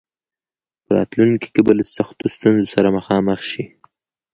[0.85, 3.63] په راتلونکي کې به له سختو ستونزو سره مخامخ شي.